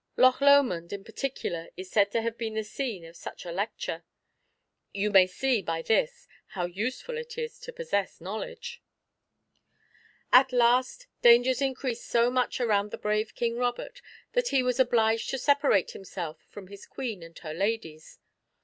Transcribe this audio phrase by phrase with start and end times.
[0.17, 4.03] Loch Lomond, in particular, is said to have been the scene of such a lecture.
[4.91, 6.27] You may see by this,
[6.57, 8.81] how useful it is to possess knowledge.
[10.33, 14.01] At last dangers increased so much around the brave King Robert,
[14.33, 18.17] that he was obliged to separate himself from his Queen and her ladies.